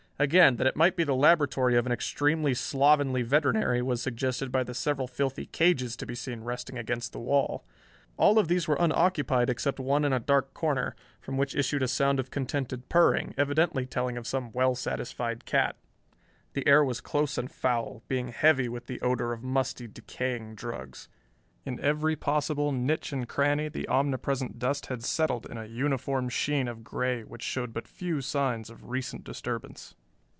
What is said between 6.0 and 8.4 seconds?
be seen resting against the wall. All